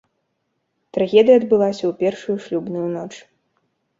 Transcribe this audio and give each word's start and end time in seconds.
Трагедыя 0.97 1.35
адбылася 1.41 1.83
ў 1.87 1.93
першую 2.01 2.37
шлюбную 2.45 2.87
ноч. 2.97 3.13